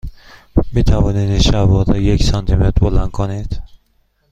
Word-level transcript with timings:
می 0.73 0.83
توانید 0.83 1.29
این 1.29 1.39
شلوار 1.39 1.85
را 1.85 1.97
یک 1.97 2.23
سانتی 2.23 2.55
متر 2.55 2.79
بلند 2.81 3.11
کنید؟ 3.11 3.61